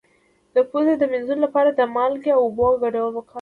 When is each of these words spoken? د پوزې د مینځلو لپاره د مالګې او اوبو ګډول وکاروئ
د 0.55 0.57
پوزې 0.69 0.93
د 0.97 1.03
مینځلو 1.11 1.41
لپاره 1.45 1.69
د 1.73 1.81
مالګې 1.95 2.31
او 2.35 2.41
اوبو 2.45 2.67
ګډول 2.83 3.11
وکاروئ 3.13 3.29